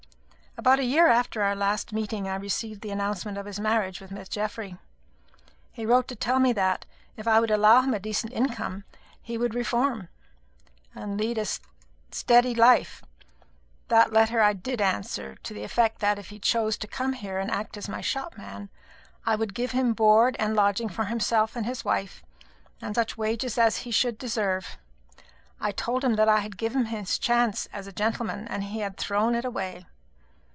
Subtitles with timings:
[0.57, 4.11] About a year after our last meeting, I received the announcement of his marriage with
[4.11, 4.75] Miss Geoffry.
[5.71, 6.85] He wrote to tell me that,
[7.15, 8.83] if I would allow him a decent income,
[9.21, 10.09] he would reform
[10.93, 11.45] and lead a
[12.11, 13.01] steady life.
[13.87, 17.39] That letter I did answer: to the effect that, if he chose to come here
[17.39, 18.69] and act as my shopman,
[19.25, 22.23] I would give him board and lodging for himself and his wife,
[22.81, 24.77] and such wages as he should deserve.
[25.61, 28.81] I told him that I had given him his chance as a gentleman, and he
[28.81, 29.85] had thrown it away.